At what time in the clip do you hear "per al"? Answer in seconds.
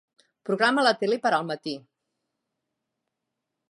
1.27-1.47